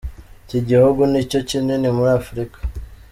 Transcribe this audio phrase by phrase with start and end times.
[0.45, 2.57] Iki gihugu nicyo kinini muri Afrika.